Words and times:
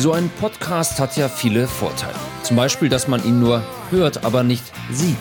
So 0.00 0.12
ein 0.12 0.30
Podcast 0.40 0.98
hat 0.98 1.18
ja 1.18 1.28
viele 1.28 1.68
Vorteile. 1.68 2.14
Zum 2.42 2.56
Beispiel, 2.56 2.88
dass 2.88 3.06
man 3.06 3.22
ihn 3.22 3.38
nur 3.38 3.62
hört, 3.90 4.24
aber 4.24 4.42
nicht 4.42 4.64
sieht. 4.90 5.18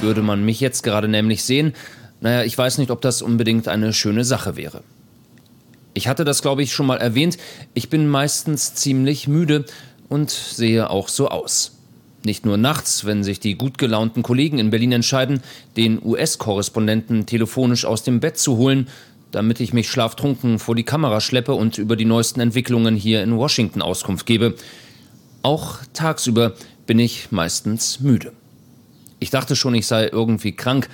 Würde 0.00 0.22
man 0.22 0.44
mich 0.44 0.60
jetzt 0.60 0.84
gerade 0.84 1.08
nämlich 1.08 1.42
sehen, 1.42 1.74
naja, 2.20 2.44
ich 2.44 2.56
weiß 2.56 2.78
nicht, 2.78 2.92
ob 2.92 3.00
das 3.00 3.22
unbedingt 3.22 3.66
eine 3.66 3.92
schöne 3.92 4.22
Sache 4.22 4.56
wäre. 4.56 4.84
Ich 5.94 6.06
hatte 6.06 6.24
das, 6.24 6.42
glaube 6.42 6.62
ich, 6.62 6.72
schon 6.72 6.86
mal 6.86 6.98
erwähnt. 6.98 7.38
Ich 7.74 7.90
bin 7.90 8.06
meistens 8.06 8.72
ziemlich 8.76 9.26
müde 9.26 9.64
und 10.08 10.30
sehe 10.30 10.90
auch 10.90 11.08
so 11.08 11.28
aus. 11.28 11.72
Nicht 12.24 12.46
nur 12.46 12.56
nachts, 12.56 13.04
wenn 13.04 13.24
sich 13.24 13.40
die 13.40 13.56
gut 13.56 13.78
gelaunten 13.78 14.22
Kollegen 14.22 14.60
in 14.60 14.70
Berlin 14.70 14.92
entscheiden, 14.92 15.40
den 15.76 16.00
US-Korrespondenten 16.00 17.26
telefonisch 17.26 17.84
aus 17.84 18.04
dem 18.04 18.20
Bett 18.20 18.38
zu 18.38 18.58
holen, 18.58 18.86
damit 19.30 19.60
ich 19.60 19.72
mich 19.72 19.90
schlaftrunken 19.90 20.58
vor 20.58 20.74
die 20.74 20.84
Kamera 20.84 21.20
schleppe 21.20 21.54
und 21.54 21.78
über 21.78 21.96
die 21.96 22.04
neuesten 22.04 22.40
Entwicklungen 22.40 22.96
hier 22.96 23.22
in 23.22 23.36
Washington 23.36 23.82
Auskunft 23.82 24.26
gebe. 24.26 24.54
Auch 25.42 25.78
tagsüber 25.92 26.54
bin 26.86 26.98
ich 26.98 27.30
meistens 27.30 28.00
müde. 28.00 28.32
Ich 29.20 29.30
dachte 29.30 29.56
schon, 29.56 29.74
ich 29.74 29.86
sei 29.86 30.08
irgendwie 30.08 30.52
krank. 30.52 30.88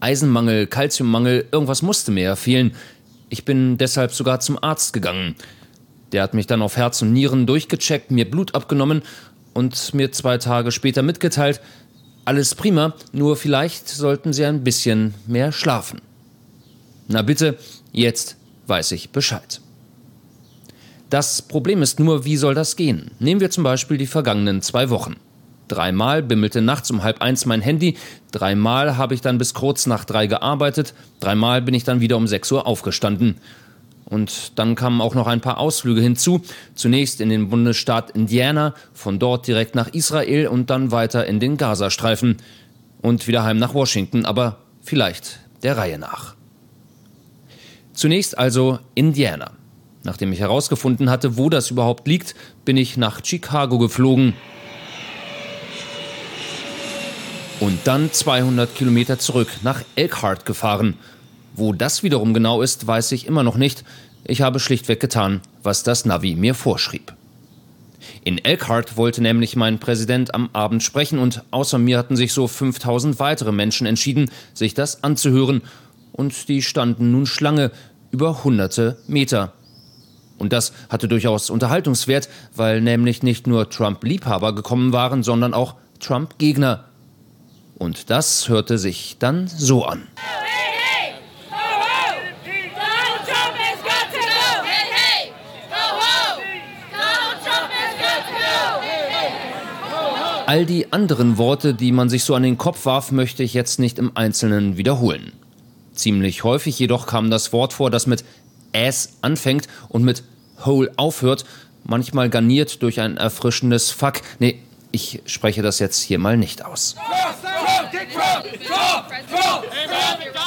Eisenmangel, 0.00 0.66
Kalziummangel, 0.66 1.46
irgendwas 1.52 1.82
musste 1.82 2.10
mir 2.10 2.24
ja 2.24 2.36
fehlen. 2.36 2.74
Ich 3.28 3.44
bin 3.44 3.78
deshalb 3.78 4.12
sogar 4.12 4.40
zum 4.40 4.62
Arzt 4.62 4.92
gegangen. 4.92 5.34
Der 6.12 6.22
hat 6.22 6.34
mich 6.34 6.46
dann 6.46 6.62
auf 6.62 6.76
Herz 6.76 7.02
und 7.02 7.12
Nieren 7.12 7.46
durchgecheckt, 7.46 8.10
mir 8.10 8.30
Blut 8.30 8.54
abgenommen 8.54 9.02
und 9.54 9.94
mir 9.94 10.12
zwei 10.12 10.38
Tage 10.38 10.70
später 10.70 11.02
mitgeteilt, 11.02 11.60
alles 12.26 12.54
prima, 12.54 12.94
nur 13.12 13.36
vielleicht 13.36 13.88
sollten 13.88 14.32
Sie 14.32 14.44
ein 14.44 14.64
bisschen 14.64 15.14
mehr 15.26 15.52
schlafen. 15.52 16.00
Na 17.08 17.22
bitte, 17.22 17.58
jetzt 17.92 18.36
weiß 18.66 18.92
ich 18.92 19.10
Bescheid. 19.10 19.60
Das 21.08 21.40
Problem 21.42 21.82
ist 21.82 22.00
nur, 22.00 22.24
wie 22.24 22.36
soll 22.36 22.54
das 22.54 22.74
gehen? 22.74 23.12
Nehmen 23.20 23.40
wir 23.40 23.50
zum 23.50 23.62
Beispiel 23.62 23.96
die 23.96 24.08
vergangenen 24.08 24.60
zwei 24.60 24.90
Wochen. 24.90 25.16
Dreimal 25.68 26.22
bimmelte 26.22 26.62
nachts 26.62 26.90
um 26.90 27.02
halb 27.02 27.22
eins 27.22 27.44
mein 27.46 27.60
Handy, 27.60 27.96
dreimal 28.30 28.96
habe 28.96 29.14
ich 29.14 29.20
dann 29.20 29.38
bis 29.38 29.54
kurz 29.54 29.86
nach 29.86 30.04
drei 30.04 30.26
gearbeitet, 30.26 30.94
dreimal 31.18 31.62
bin 31.62 31.74
ich 31.74 31.84
dann 31.84 32.00
wieder 32.00 32.16
um 32.16 32.26
sechs 32.26 32.50
Uhr 32.52 32.66
aufgestanden. 32.66 33.36
Und 34.04 34.52
dann 34.56 34.76
kamen 34.76 35.00
auch 35.00 35.16
noch 35.16 35.26
ein 35.26 35.40
paar 35.40 35.58
Ausflüge 35.58 36.00
hinzu. 36.00 36.40
Zunächst 36.76 37.20
in 37.20 37.28
den 37.28 37.48
Bundesstaat 37.48 38.12
Indiana, 38.12 38.74
von 38.92 39.18
dort 39.18 39.48
direkt 39.48 39.74
nach 39.74 39.88
Israel 39.88 40.46
und 40.46 40.70
dann 40.70 40.92
weiter 40.92 41.26
in 41.26 41.40
den 41.40 41.56
Gazastreifen. 41.56 42.36
Und 43.02 43.26
wieder 43.26 43.42
heim 43.42 43.58
nach 43.58 43.74
Washington, 43.74 44.24
aber 44.24 44.58
vielleicht 44.80 45.40
der 45.64 45.76
Reihe 45.76 45.98
nach. 45.98 46.35
Zunächst 47.96 48.36
also 48.36 48.78
Indiana. 48.94 49.52
Nachdem 50.04 50.30
ich 50.30 50.40
herausgefunden 50.40 51.08
hatte, 51.08 51.38
wo 51.38 51.48
das 51.48 51.70
überhaupt 51.70 52.06
liegt, 52.06 52.34
bin 52.66 52.76
ich 52.76 52.98
nach 52.98 53.24
Chicago 53.24 53.78
geflogen. 53.78 54.34
Und 57.58 57.78
dann 57.84 58.12
200 58.12 58.74
Kilometer 58.74 59.18
zurück 59.18 59.48
nach 59.62 59.82
Elkhart 59.96 60.44
gefahren. 60.44 60.98
Wo 61.54 61.72
das 61.72 62.02
wiederum 62.02 62.34
genau 62.34 62.60
ist, 62.60 62.86
weiß 62.86 63.12
ich 63.12 63.26
immer 63.26 63.42
noch 63.42 63.56
nicht. 63.56 63.82
Ich 64.24 64.42
habe 64.42 64.60
schlichtweg 64.60 65.00
getan, 65.00 65.40
was 65.62 65.82
das 65.82 66.04
Navi 66.04 66.34
mir 66.34 66.54
vorschrieb. 66.54 67.14
In 68.24 68.36
Elkhart 68.44 68.98
wollte 68.98 69.22
nämlich 69.22 69.56
mein 69.56 69.78
Präsident 69.78 70.34
am 70.34 70.50
Abend 70.52 70.82
sprechen 70.82 71.18
und 71.18 71.42
außer 71.50 71.78
mir 71.78 71.96
hatten 71.96 72.16
sich 72.16 72.34
so 72.34 72.46
5000 72.46 73.18
weitere 73.18 73.52
Menschen 73.52 73.86
entschieden, 73.86 74.30
sich 74.52 74.74
das 74.74 75.02
anzuhören 75.02 75.62
und 76.16 76.48
die 76.48 76.62
standen 76.62 77.12
nun 77.12 77.26
Schlange 77.26 77.70
über 78.10 78.44
hunderte 78.44 78.98
Meter. 79.06 79.52
Und 80.38 80.52
das 80.52 80.72
hatte 80.88 81.08
durchaus 81.08 81.50
Unterhaltungswert, 81.50 82.28
weil 82.54 82.80
nämlich 82.80 83.22
nicht 83.22 83.46
nur 83.46 83.70
Trump-Liebhaber 83.70 84.54
gekommen 84.54 84.92
waren, 84.92 85.22
sondern 85.22 85.54
auch 85.54 85.76
Trump-Gegner. 86.00 86.84
Und 87.78 88.10
das 88.10 88.48
hörte 88.48 88.78
sich 88.78 89.16
dann 89.18 89.48
so 89.48 89.84
an. 89.84 90.02
All 100.46 100.64
die 100.64 100.92
anderen 100.92 101.38
Worte, 101.38 101.74
die 101.74 101.90
man 101.90 102.08
sich 102.08 102.22
so 102.22 102.36
an 102.36 102.44
den 102.44 102.56
Kopf 102.56 102.86
warf, 102.86 103.10
möchte 103.10 103.42
ich 103.42 103.52
jetzt 103.52 103.80
nicht 103.80 103.98
im 103.98 104.16
Einzelnen 104.16 104.76
wiederholen. 104.76 105.32
Ziemlich 105.96 106.44
häufig 106.44 106.78
jedoch 106.78 107.06
kam 107.06 107.30
das 107.30 107.52
Wort 107.52 107.72
vor, 107.72 107.90
das 107.90 108.06
mit 108.06 108.24
ass 108.74 109.14
anfängt 109.22 109.66
und 109.88 110.04
mit 110.04 110.22
hole 110.64 110.92
aufhört, 110.96 111.44
manchmal 111.84 112.30
garniert 112.30 112.82
durch 112.82 113.00
ein 113.00 113.16
erfrischendes 113.16 113.90
Fuck. 113.90 114.20
Nee, 114.38 114.62
ich 114.92 115.22
spreche 115.26 115.62
das 115.62 115.78
jetzt 115.78 116.00
hier 116.02 116.18
mal 116.18 116.36
nicht 116.36 116.64
aus. 116.64 116.96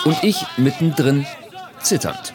Und 0.05 0.23
ich 0.23 0.45
mittendrin 0.57 1.25
zitternd. 1.81 2.33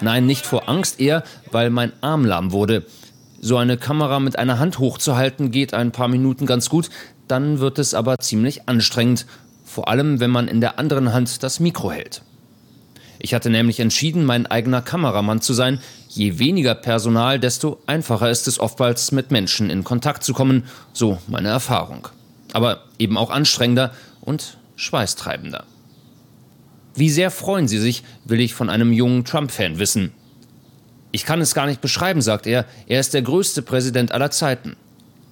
Nein, 0.00 0.26
nicht 0.26 0.44
vor 0.44 0.68
Angst, 0.68 1.00
eher 1.00 1.22
weil 1.50 1.70
mein 1.70 1.92
Arm 2.02 2.24
lahm 2.24 2.52
wurde. 2.52 2.84
So 3.40 3.56
eine 3.56 3.76
Kamera 3.76 4.20
mit 4.20 4.38
einer 4.38 4.58
Hand 4.58 4.78
hochzuhalten 4.78 5.50
geht 5.50 5.72
ein 5.72 5.92
paar 5.92 6.08
Minuten 6.08 6.46
ganz 6.46 6.68
gut, 6.68 6.90
dann 7.28 7.60
wird 7.60 7.78
es 7.78 7.94
aber 7.94 8.18
ziemlich 8.18 8.68
anstrengend, 8.68 9.26
vor 9.64 9.88
allem 9.88 10.20
wenn 10.20 10.30
man 10.30 10.48
in 10.48 10.60
der 10.60 10.78
anderen 10.78 11.12
Hand 11.12 11.42
das 11.42 11.60
Mikro 11.60 11.92
hält. 11.92 12.22
Ich 13.18 13.34
hatte 13.34 13.50
nämlich 13.50 13.80
entschieden, 13.80 14.24
mein 14.24 14.46
eigener 14.46 14.82
Kameramann 14.82 15.40
zu 15.40 15.52
sein. 15.54 15.80
Je 16.08 16.38
weniger 16.38 16.74
Personal, 16.74 17.40
desto 17.40 17.80
einfacher 17.86 18.30
ist 18.30 18.48
es 18.48 18.58
oftmals 18.58 19.12
mit 19.12 19.30
Menschen 19.30 19.70
in 19.70 19.84
Kontakt 19.84 20.24
zu 20.24 20.32
kommen, 20.32 20.64
so 20.92 21.18
meine 21.26 21.48
Erfahrung. 21.48 22.08
Aber 22.52 22.84
eben 22.98 23.16
auch 23.16 23.30
anstrengender 23.30 23.92
und 24.20 24.58
schweißtreibender. 24.76 25.64
Wie 26.94 27.10
sehr 27.10 27.30
freuen 27.30 27.68
Sie 27.68 27.78
sich, 27.78 28.02
will 28.24 28.40
ich 28.40 28.54
von 28.54 28.70
einem 28.70 28.92
jungen 28.92 29.24
Trump-Fan 29.24 29.78
wissen. 29.78 30.12
Ich 31.12 31.24
kann 31.24 31.40
es 31.40 31.54
gar 31.54 31.66
nicht 31.66 31.80
beschreiben, 31.80 32.22
sagt 32.22 32.46
er. 32.46 32.64
Er 32.86 33.00
ist 33.00 33.14
der 33.14 33.22
größte 33.22 33.62
Präsident 33.62 34.12
aller 34.12 34.30
Zeiten. 34.30 34.76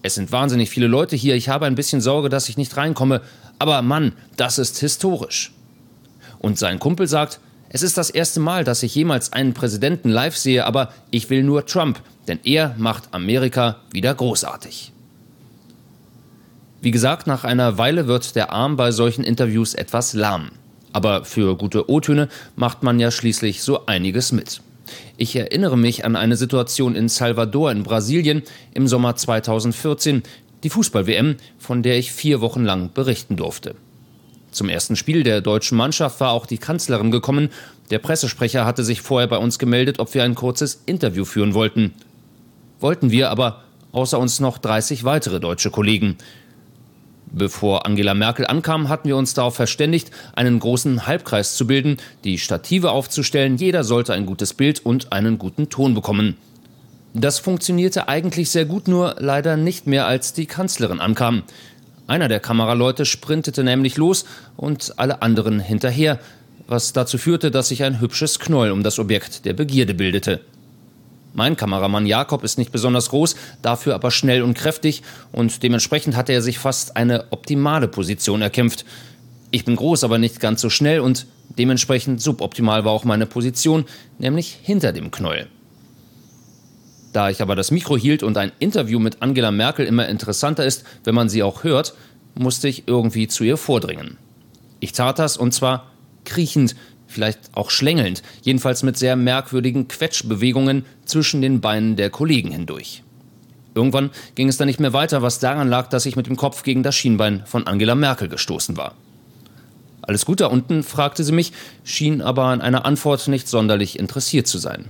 Es 0.03 0.15
sind 0.15 0.33
wahnsinnig 0.33 0.69
viele 0.69 0.87
Leute 0.87 1.17
hier. 1.17 1.35
Ich 1.35 1.49
habe 1.49 1.65
ein 1.65 1.75
bisschen 1.75 2.03
Sorge, 2.03 2.29
dass 2.29 2.51
ich 2.51 2.59
nicht 2.59 2.77
reinkomme. 2.77 3.23
Aber 3.59 3.81
Mann, 3.81 4.13
das 4.37 4.59
ist 4.59 4.79
historisch. 4.79 5.53
Und 6.39 6.59
sein 6.59 6.79
Kumpel 6.79 7.07
sagt, 7.07 7.41
es 7.75 7.83
ist 7.83 7.99
das 7.99 8.09
erste 8.09 8.39
Mal, 8.39 8.63
dass 8.63 8.85
ich 8.85 8.95
jemals 8.95 9.33
einen 9.33 9.53
Präsidenten 9.53 10.09
live 10.09 10.37
sehe, 10.37 10.65
aber 10.65 10.95
ich 11.11 11.29
will 11.29 11.43
nur 11.43 11.67
Trump, 11.67 12.01
denn 12.29 12.39
er 12.45 12.73
macht 12.79 13.13
Amerika 13.13 13.81
wieder 13.91 14.15
großartig. 14.15 14.93
Wie 16.81 16.93
gesagt, 16.93 17.27
nach 17.27 17.43
einer 17.43 17.77
Weile 17.77 18.07
wird 18.07 18.37
der 18.37 18.53
Arm 18.53 18.77
bei 18.77 18.93
solchen 18.93 19.25
Interviews 19.25 19.75
etwas 19.75 20.13
lahm. 20.13 20.53
Aber 20.93 21.25
für 21.25 21.57
gute 21.57 21.91
O-Töne 21.91 22.29
macht 22.55 22.85
man 22.85 23.01
ja 23.01 23.11
schließlich 23.11 23.61
so 23.61 23.87
einiges 23.87 24.31
mit. 24.31 24.61
Ich 25.17 25.35
erinnere 25.35 25.77
mich 25.77 26.05
an 26.05 26.15
eine 26.15 26.37
Situation 26.37 26.95
in 26.95 27.09
Salvador 27.09 27.73
in 27.73 27.83
Brasilien 27.83 28.45
im 28.73 28.87
Sommer 28.87 29.17
2014, 29.17 30.23
die 30.63 30.71
Fußball-WM, 30.71 31.39
von 31.59 31.83
der 31.83 31.99
ich 31.99 32.13
vier 32.13 32.41
Wochen 32.41 32.63
lang 32.63 32.93
berichten 32.95 33.35
durfte. 33.35 33.75
Zum 34.55 34.69
ersten 34.69 34.95
Spiel 34.95 35.25
der 35.25 35.41
deutschen 35.41 35.77
Mannschaft 35.77 36.21
war 36.21 36.31
auch 36.31 36.47
die 36.47 36.59
Kanzlerin 36.59 37.11
gekommen. 37.11 37.51
Der 37.91 37.99
Pressesprecher 37.99 38.65
hatte 38.65 38.85
sich 38.85 39.01
vorher 39.01 39.27
bei 39.27 39.37
uns 39.37 39.59
gemeldet, 39.59 39.99
ob 39.99 40.15
wir 40.15 40.23
ein 40.23 40.37
kurzes 40.37 40.83
Interview 40.87 41.25
führen 41.25 41.55
wollten. 41.55 41.93
Wollten 42.79 43.11
wir 43.11 43.31
aber, 43.31 43.65
außer 43.91 44.17
uns 44.17 44.39
noch 44.39 44.59
30 44.59 45.03
weitere 45.03 45.41
deutsche 45.41 45.71
Kollegen. 45.71 46.17
Bevor 47.33 47.85
Angela 47.85 48.15
Merkel 48.15 48.47
ankam, 48.47 48.89
hatten 48.89 49.09
wir 49.09 49.17
uns 49.17 49.35
darauf 49.35 49.57
verständigt, 49.57 50.13
einen 50.37 50.61
großen 50.61 51.09
Halbkreis 51.09 51.57
zu 51.57 51.67
bilden, 51.67 51.97
die 52.23 52.39
Stative 52.39 52.93
aufzustellen, 52.93 53.57
jeder 53.57 53.83
sollte 53.83 54.13
ein 54.13 54.25
gutes 54.25 54.55
Bild 54.55 54.87
und 54.87 55.13
einen 55.13 55.37
guten 55.39 55.69
Ton 55.69 55.95
bekommen. 55.95 56.37
Das 57.13 57.41
funktionierte 57.41 58.07
eigentlich 58.09 58.51
sehr 58.51 58.67
gut, 58.67 58.87
nur 58.87 59.17
leider 59.19 59.57
nicht 59.57 59.89
mehr, 59.89 60.07
als 60.07 60.33
die 60.33 60.47
Kanzlerin 60.47 61.01
ankam. 61.01 61.43
Einer 62.07 62.29
der 62.29 62.41
Kameraleute 62.41 63.07
sprintete 63.07 63.65
nämlich 63.65 63.97
los 63.97 64.27
und 64.57 64.99
alle 64.99 65.23
anderen 65.23 65.59
hinterher, 65.59 66.19
was 66.67 66.93
dazu 66.93 67.17
führte, 67.17 67.51
dass 67.51 67.69
sich 67.69 67.83
ein 67.83 68.01
hübsches 68.01 68.39
Knäuel 68.39 68.73
um 68.73 68.83
das 68.83 68.99
Objekt 68.99 69.47
der 69.47 69.55
Begierde 69.55 69.95
bildete. 69.95 70.41
Mein 71.33 71.57
Kameramann 71.57 72.07
Jakob 72.07 72.45
ist 72.45 72.59
nicht 72.59 72.73
besonders 72.73 73.09
groß, 73.09 73.37
dafür 73.63 73.95
aber 73.95 74.11
schnell 74.11 74.43
und 74.43 74.55
kräftig 74.55 75.03
und 75.33 75.63
dementsprechend 75.63 76.15
hatte 76.15 76.33
er 76.33 76.43
sich 76.43 76.59
fast 76.59 76.97
eine 76.97 77.33
optimale 77.33 77.89
Position 77.89 78.43
erkämpft. 78.43 78.85
Ich 79.51 79.65
bin 79.65 79.75
groß, 79.75 80.05
aber 80.05 80.19
nicht 80.19 80.41
ganz 80.41 80.61
so 80.61 80.71
schnell 80.71 81.01
und 81.01 81.27
dementsprechend 81.59 82.21
suboptimal 82.21 82.85
war 82.85 82.93
auch 82.93 83.05
meine 83.05 83.27
Position, 83.27 83.87
nämlich 84.19 84.59
hinter 84.63 84.93
dem 84.93 85.11
Knäuel. 85.11 85.49
Da 87.15 87.31
ich 87.31 87.41
aber 87.41 87.55
das 87.55 87.71
Mikro 87.71 87.97
hielt 87.97 88.25
und 88.25 88.37
ein 88.37 88.51
Interview 88.59 88.99
mit 88.99 89.23
Angela 89.23 89.53
Merkel 89.53 89.87
immer 89.87 90.09
interessanter 90.09 90.67
ist, 90.67 90.85
wenn 91.05 91.15
man 91.15 91.29
sie 91.29 91.45
auch 91.45 91.63
hört, 91.63 91.95
musste 92.35 92.67
ich 92.67 92.89
irgendwie 92.89 93.29
zu 93.29 93.45
ihr 93.45 93.57
vordringen. 93.57 94.19
Ich 94.81 94.91
tat 94.91 95.21
das 95.21 95.37
und 95.37 95.55
zwar 95.55 95.93
kriechend, 96.25 96.75
vielleicht 97.07 97.39
auch 97.55 97.71
schlängelnd, 97.71 98.25
jedenfalls 98.43 98.83
mit 98.83 98.99
sehr 98.99 99.15
merkwürdigen 99.15 99.87
Quetschbewegungen 99.87 100.85
zwischen 101.05 101.41
den 101.41 101.61
Beinen 101.61 101.95
der 101.95 102.11
Kollegen 102.11 102.51
hindurch. 102.51 103.05
Irgendwann 103.77 104.11
ging 104.35 104.49
es 104.49 104.57
dann 104.57 104.67
nicht 104.67 104.81
mehr 104.81 104.93
weiter, 104.93 105.23
was 105.23 105.39
daran 105.39 105.69
lag, 105.69 105.89
dass 105.91 106.07
ich 106.07 106.17
mit 106.17 106.27
dem 106.27 106.37
Kopf 106.37 106.65
gegen 106.65 106.83
das 106.83 106.97
Schienbein 106.97 107.45
von 107.47 107.69
Angela 107.69 107.95
Merkel 107.95 108.29
gestoßen 108.29 108.77
war. 108.77 108.97
Alles 110.03 110.27
gut 110.27 110.41
da 110.41 110.49
unten, 110.49 110.83
fragte 110.83 111.23
sie 111.23 111.33
mich, 111.33 111.53
schien 111.85 112.23
aber 112.23 112.47
an 112.47 112.61
einer 112.61 112.85
Antwort 112.85 113.29
nicht 113.29 113.47
sonderlich 113.47 114.01
interessiert 114.01 114.49
zu 114.49 114.59
sein. 114.59 114.87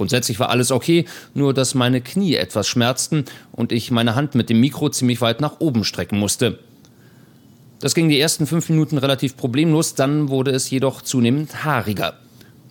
Grundsätzlich 0.00 0.40
war 0.40 0.48
alles 0.48 0.72
okay, 0.72 1.04
nur 1.34 1.52
dass 1.52 1.74
meine 1.74 2.00
Knie 2.00 2.34
etwas 2.34 2.66
schmerzten 2.66 3.26
und 3.52 3.70
ich 3.70 3.90
meine 3.90 4.14
Hand 4.14 4.34
mit 4.34 4.48
dem 4.48 4.58
Mikro 4.58 4.88
ziemlich 4.88 5.20
weit 5.20 5.42
nach 5.42 5.60
oben 5.60 5.84
strecken 5.84 6.18
musste. 6.18 6.58
Das 7.80 7.94
ging 7.94 8.08
die 8.08 8.18
ersten 8.18 8.46
fünf 8.46 8.70
Minuten 8.70 8.96
relativ 8.96 9.36
problemlos, 9.36 9.96
dann 9.96 10.30
wurde 10.30 10.52
es 10.52 10.70
jedoch 10.70 11.02
zunehmend 11.02 11.66
haariger. 11.66 12.14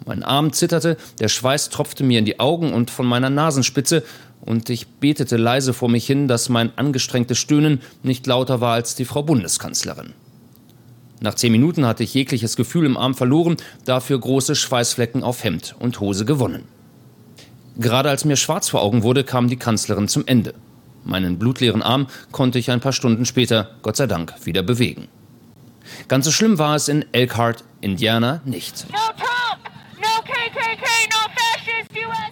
Mein 0.07 0.23
Arm 0.23 0.53
zitterte, 0.53 0.97
der 1.19 1.27
Schweiß 1.27 1.69
tropfte 1.69 2.03
mir 2.03 2.17
in 2.17 2.25
die 2.25 2.39
Augen 2.39 2.73
und 2.73 2.89
von 2.89 3.05
meiner 3.05 3.29
Nasenspitze, 3.29 4.03
und 4.41 4.71
ich 4.71 4.87
betete 4.87 5.37
leise 5.37 5.75
vor 5.75 5.87
mich 5.87 6.07
hin, 6.07 6.27
dass 6.27 6.49
mein 6.49 6.75
angestrengtes 6.79 7.37
Stöhnen 7.37 7.79
nicht 8.01 8.25
lauter 8.25 8.59
war 8.59 8.73
als 8.73 8.95
die 8.95 9.05
Frau 9.05 9.21
Bundeskanzlerin. 9.21 10.13
Nach 11.19 11.35
zehn 11.35 11.51
Minuten 11.51 11.85
hatte 11.85 12.01
ich 12.01 12.15
jegliches 12.15 12.55
Gefühl 12.55 12.87
im 12.87 12.97
Arm 12.97 13.13
verloren, 13.13 13.57
dafür 13.85 14.19
große 14.19 14.55
Schweißflecken 14.55 15.21
auf 15.21 15.43
Hemd 15.43 15.75
und 15.77 15.99
Hose 15.99 16.25
gewonnen. 16.25 16.63
Gerade 17.79 18.09
als 18.09 18.25
mir 18.25 18.35
schwarz 18.35 18.67
vor 18.67 18.81
Augen 18.81 19.03
wurde, 19.03 19.23
kam 19.23 19.47
die 19.47 19.55
Kanzlerin 19.55 20.09
zum 20.09 20.27
Ende. 20.27 20.53
Meinen 21.05 21.39
blutleeren 21.39 21.81
Arm 21.81 22.07
konnte 22.33 22.59
ich 22.59 22.71
ein 22.71 22.81
paar 22.81 22.91
Stunden 22.91 23.25
später, 23.25 23.71
Gott 23.83 23.95
sei 23.95 24.05
Dank, 24.05 24.33
wieder 24.43 24.63
bewegen. 24.63 25.07
Ganz 26.09 26.25
so 26.25 26.31
schlimm 26.31 26.59
war 26.59 26.75
es 26.75 26.89
in 26.89 27.05
Elkhart, 27.13 27.63
Indiana, 27.79 28.41
nicht. 28.43 28.85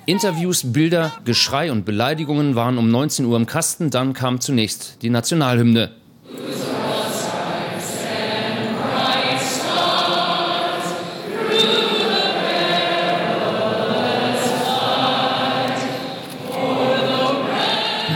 Interviews, 0.05 0.73
Bilder, 0.73 1.13
Geschrei 1.23 1.71
und 1.71 1.85
Beleidigungen 1.85 2.55
waren 2.55 2.77
um 2.77 2.91
19 2.91 3.25
Uhr 3.25 3.37
im 3.37 3.45
Kasten, 3.45 3.89
dann 3.89 4.13
kam 4.13 4.41
zunächst 4.41 5.01
die 5.01 5.09
Nationalhymne. 5.09 5.91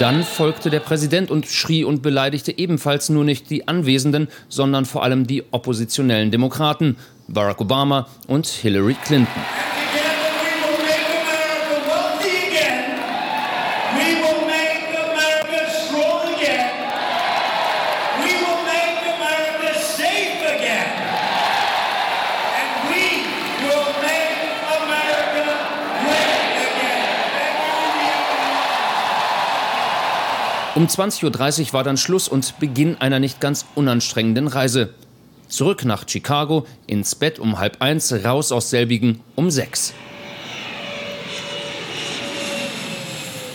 Dann 0.01 0.23
folgte 0.23 0.71
der 0.71 0.79
Präsident 0.79 1.29
und 1.29 1.45
schrie 1.45 1.83
und 1.83 2.01
beleidigte 2.01 2.57
ebenfalls 2.57 3.09
nur 3.09 3.23
nicht 3.23 3.51
die 3.51 3.67
Anwesenden, 3.67 4.29
sondern 4.49 4.85
vor 4.85 5.03
allem 5.03 5.27
die 5.27 5.43
oppositionellen 5.51 6.31
Demokraten, 6.31 6.97
Barack 7.27 7.61
Obama 7.61 8.07
und 8.25 8.47
Hillary 8.47 8.95
Clinton. 9.05 9.70
Um 30.73 30.87
20.30 30.87 31.67
Uhr 31.67 31.73
war 31.73 31.83
dann 31.83 31.97
Schluss 31.97 32.29
und 32.29 32.57
Beginn 32.59 32.95
einer 33.01 33.19
nicht 33.19 33.41
ganz 33.41 33.65
unanstrengenden 33.75 34.47
Reise. 34.47 34.93
Zurück 35.49 35.83
nach 35.83 36.07
Chicago, 36.07 36.65
ins 36.87 37.13
Bett 37.13 37.39
um 37.39 37.59
halb 37.59 37.81
eins, 37.81 38.13
raus 38.23 38.53
aus 38.53 38.69
selbigen 38.69 39.19
um 39.35 39.51
sechs. 39.51 39.93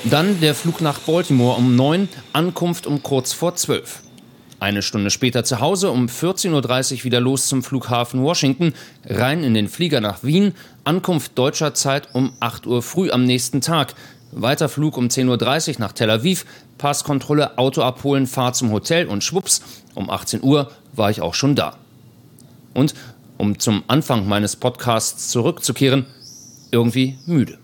Dann 0.04 0.40
der 0.40 0.54
Flug 0.54 0.82
nach 0.82 0.98
Baltimore 0.98 1.56
um 1.56 1.74
neun, 1.74 2.10
Ankunft 2.34 2.86
um 2.86 3.02
kurz 3.02 3.32
vor 3.32 3.56
zwölf. 3.56 4.02
Eine 4.60 4.82
Stunde 4.82 5.10
später 5.10 5.42
zu 5.42 5.60
Hause, 5.60 5.90
um 5.90 6.06
14.30 6.06 6.98
Uhr 6.98 7.04
wieder 7.04 7.20
los 7.20 7.46
zum 7.48 7.62
Flughafen 7.62 8.22
Washington, 8.22 8.74
rein 9.06 9.42
in 9.42 9.54
den 9.54 9.68
Flieger 9.68 10.02
nach 10.02 10.22
Wien, 10.22 10.52
Ankunft 10.84 11.32
deutscher 11.38 11.72
Zeit 11.72 12.14
um 12.14 12.34
8 12.40 12.66
Uhr 12.66 12.82
früh 12.82 13.10
am 13.10 13.24
nächsten 13.24 13.60
Tag, 13.62 13.94
weiter 14.37 14.69
Flug 14.69 14.97
um 14.97 15.09
10.30 15.09 15.75
Uhr 15.75 15.75
nach 15.81 15.93
Tel 15.93 16.11
Aviv, 16.11 16.44
Passkontrolle, 16.79 17.59
Auto 17.59 17.83
abholen, 17.83 18.27
Fahrt 18.27 18.55
zum 18.55 18.71
Hotel 18.71 19.06
und 19.06 19.25
schwupps, 19.25 19.62
um 19.94 20.11
18 20.11 20.43
Uhr 20.43 20.71
war 20.93 21.11
ich 21.11 21.21
auch 21.23 21.35
schon 21.35 21.56
da. 21.56 21.77
Und, 22.75 22.94
um 23.38 23.59
zum 23.59 23.83
Anfang 23.88 24.29
meines 24.29 24.56
Podcasts 24.56 25.29
zurückzukehren, 25.29 26.06
irgendwie 26.71 27.19
müde. 27.27 27.59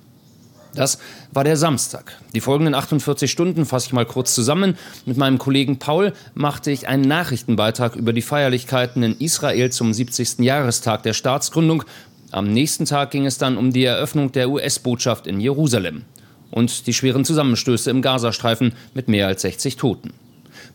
Das 0.75 0.99
war 1.33 1.45
der 1.45 1.59
Samstag. 1.59 2.19
Die 2.35 2.41
folgenden 2.41 2.75
48 2.75 3.31
Stunden 3.31 3.67
fasse 3.67 3.89
ich 3.89 3.93
mal 3.93 4.07
kurz 4.07 4.35
zusammen. 4.35 4.79
Mit 5.05 5.19
meinem 5.19 5.37
Kollegen 5.37 5.79
Paul 5.79 6.15
machte 6.35 6.71
ich 6.71 6.89
einen 6.89 7.05
Nachrichtenbeitrag 7.05 7.95
über 7.95 8.15
die 8.15 8.23
Feierlichkeiten 8.23 9.03
in 9.03 9.19
Israel 9.19 9.71
zum 9.71 9.93
70. 9.93 10.39
Jahrestag 10.39 11.03
der 11.03 11.13
Staatsgründung. 11.13 11.85
Am 12.31 12.51
nächsten 12.51 12.87
Tag 12.87 13.11
ging 13.11 13.27
es 13.27 13.37
dann 13.37 13.59
um 13.59 13.75
die 13.75 13.85
Eröffnung 13.85 14.33
der 14.33 14.49
US-Botschaft 14.49 15.27
in 15.27 15.41
Jerusalem 15.41 16.07
und 16.53 16.87
die 16.87 16.95
schweren 16.95 17.25
Zusammenstöße 17.25 17.91
im 17.91 18.03
Gazastreifen 18.03 18.75
mit 18.95 19.09
mehr 19.09 19.27
als 19.27 19.43
60 19.43 19.77
Toten. 19.77 20.13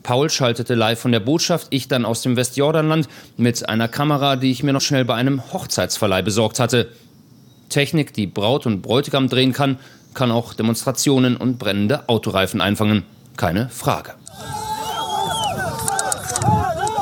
Paul 0.03 0.29
schaltete 0.29 0.75
live 0.75 0.99
von 0.99 1.11
der 1.11 1.19
Botschaft, 1.21 1.67
ich 1.69 1.87
dann 1.87 2.05
aus 2.05 2.21
dem 2.21 2.35
Westjordanland 2.35 3.07
mit 3.37 3.67
einer 3.69 3.87
Kamera, 3.87 4.35
die 4.35 4.51
ich 4.51 4.63
mir 4.63 4.73
noch 4.73 4.81
schnell 4.81 5.05
bei 5.05 5.15
einem 5.15 5.53
Hochzeitsverleih 5.53 6.21
besorgt 6.21 6.59
hatte. 6.59 6.89
Technik, 7.69 8.13
die 8.13 8.27
Braut 8.27 8.65
und 8.65 8.81
Bräutigam 8.81 9.29
drehen 9.29 9.53
kann, 9.53 9.77
kann 10.13 10.31
auch 10.31 10.53
Demonstrationen 10.53 11.37
und 11.37 11.59
brennende 11.59 12.09
Autoreifen 12.09 12.59
einfangen. 12.59 13.03
Keine 13.35 13.69
Frage. 13.69 14.13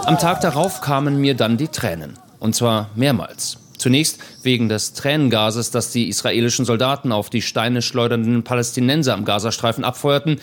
Am 0.06 0.20
Tag 0.20 0.42
darauf 0.42 0.82
kamen 0.82 1.20
mir 1.20 1.36
dann 1.36 1.58
die 1.58 1.70
Tränen. 1.70 2.14
Und 2.40 2.56
zwar 2.56 2.90
mehrmals. 2.96 3.58
Zunächst 3.86 4.18
wegen 4.42 4.68
des 4.68 4.94
Tränengases, 4.94 5.70
das 5.70 5.92
die 5.92 6.10
israelischen 6.10 6.66
Soldaten 6.66 7.12
auf 7.12 7.30
die 7.30 7.44
Steine 7.44 7.84
schleudernden 7.84 8.44
Palästinenser 8.44 9.14
am 9.14 9.26
Gazastreifen 9.26 9.84
abfeuerten, 9.84 10.42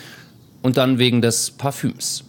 und 0.61 0.77
dann 0.77 0.97
wegen 0.97 1.21
des 1.21 1.51
Parfüms. 1.51 2.23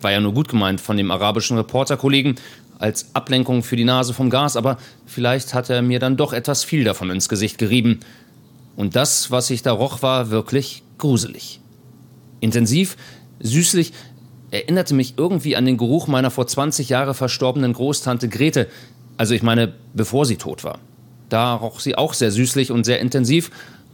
War 0.00 0.10
ja 0.10 0.20
nur 0.20 0.32
gut 0.32 0.48
gemeint 0.48 0.80
von 0.80 0.96
dem 0.96 1.10
arabischen 1.10 1.58
Reporterkollegen 1.58 2.36
als 2.78 3.14
Ablenkung 3.14 3.62
für 3.62 3.76
die 3.76 3.84
Nase 3.84 4.14
vom 4.14 4.30
Gas, 4.30 4.56
aber 4.56 4.78
vielleicht 5.04 5.52
hat 5.52 5.68
er 5.68 5.82
mir 5.82 5.98
dann 5.98 6.16
doch 6.16 6.32
etwas 6.32 6.64
viel 6.64 6.82
davon 6.82 7.10
ins 7.10 7.28
Gesicht 7.28 7.58
gerieben. 7.58 8.00
Und 8.74 8.96
das, 8.96 9.30
was 9.30 9.50
ich 9.50 9.60
da 9.60 9.72
roch, 9.72 10.00
war 10.00 10.30
wirklich 10.30 10.82
gruselig. 10.96 11.60
Intensiv, 12.40 12.96
süßlich, 13.40 13.92
erinnerte 14.50 14.94
mich 14.94 15.12
irgendwie 15.18 15.56
an 15.56 15.66
den 15.66 15.76
Geruch 15.76 16.06
meiner 16.06 16.30
vor 16.30 16.46
20 16.46 16.88
Jahren 16.88 17.12
verstorbenen 17.12 17.74
Großtante 17.74 18.30
Grete, 18.30 18.68
also 19.18 19.34
ich 19.34 19.42
meine, 19.42 19.74
bevor 19.92 20.24
sie 20.24 20.36
tot 20.36 20.64
war. 20.64 20.78
Da 21.28 21.54
roch 21.54 21.80
sie 21.80 21.96
auch 21.96 22.14
sehr 22.14 22.30
süßlich 22.30 22.70
und 22.70 22.84
sehr 22.84 23.00
intensiv 23.00 23.50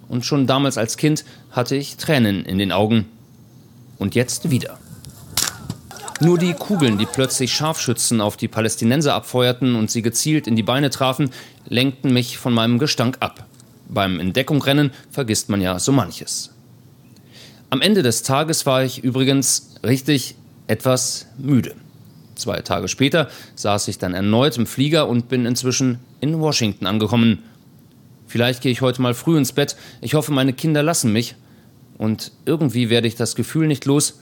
und 0.08 0.24
schon 0.24 0.46
damals 0.46 0.78
als 0.78 0.96
Kind 0.96 1.24
hatte 1.50 1.74
ich 1.74 1.96
Tränen 1.96 2.44
in 2.44 2.58
den 2.58 2.70
Augen. 2.70 3.06
Und 3.98 4.14
jetzt 4.14 4.50
wieder. 4.50 4.78
Nur 6.20 6.38
die 6.38 6.52
Kugeln, 6.52 6.98
die 6.98 7.06
plötzlich 7.06 7.52
Scharfschützen 7.52 8.20
auf 8.20 8.36
die 8.36 8.48
Palästinenser 8.48 9.14
abfeuerten 9.14 9.74
und 9.74 9.90
sie 9.90 10.02
gezielt 10.02 10.46
in 10.46 10.56
die 10.56 10.62
Beine 10.62 10.90
trafen, 10.90 11.30
lenkten 11.68 12.12
mich 12.12 12.38
von 12.38 12.52
meinem 12.52 12.78
Gestank 12.78 13.16
ab. 13.20 13.46
Beim 13.88 14.20
Entdeckungrennen 14.20 14.92
vergisst 15.10 15.48
man 15.48 15.60
ja 15.60 15.78
so 15.78 15.92
manches. 15.92 16.50
Am 17.70 17.80
Ende 17.80 18.02
des 18.02 18.22
Tages 18.22 18.66
war 18.66 18.84
ich 18.84 19.02
übrigens 19.02 19.74
richtig 19.82 20.36
etwas 20.66 21.26
müde. 21.38 21.74
Zwei 22.34 22.60
Tage 22.60 22.88
später 22.88 23.28
saß 23.54 23.88
ich 23.88 23.98
dann 23.98 24.14
erneut 24.14 24.56
im 24.56 24.66
Flieger 24.66 25.08
und 25.08 25.28
bin 25.28 25.46
inzwischen 25.46 26.00
in 26.20 26.40
Washington 26.40 26.86
angekommen. 26.86 27.42
Vielleicht 28.26 28.62
gehe 28.62 28.72
ich 28.72 28.80
heute 28.80 29.02
mal 29.02 29.14
früh 29.14 29.36
ins 29.36 29.52
Bett. 29.52 29.76
Ich 30.00 30.14
hoffe, 30.14 30.32
meine 30.32 30.52
Kinder 30.52 30.82
lassen 30.82 31.12
mich. 31.12 31.36
Und 31.96 32.32
irgendwie 32.44 32.90
werde 32.90 33.06
ich 33.06 33.14
das 33.14 33.36
Gefühl 33.36 33.68
nicht 33.68 33.84
los, 33.84 34.18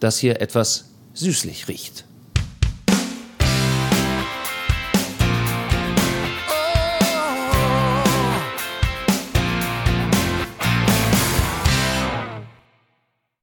dass 0.00 0.18
hier 0.18 0.40
etwas 0.40 0.90
süßlich 1.14 1.68
riecht. 1.68 2.04